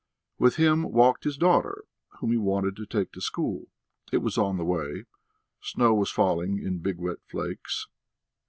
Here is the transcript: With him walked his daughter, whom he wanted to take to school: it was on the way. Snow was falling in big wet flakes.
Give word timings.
With 0.39 0.55
him 0.55 0.81
walked 0.91 1.25
his 1.25 1.37
daughter, 1.37 1.83
whom 2.19 2.31
he 2.31 2.37
wanted 2.39 2.75
to 2.77 2.87
take 2.87 3.11
to 3.11 3.21
school: 3.21 3.67
it 4.11 4.17
was 4.17 4.35
on 4.35 4.57
the 4.57 4.65
way. 4.65 5.05
Snow 5.61 5.93
was 5.93 6.09
falling 6.09 6.57
in 6.57 6.79
big 6.79 6.97
wet 6.97 7.19
flakes. 7.27 7.87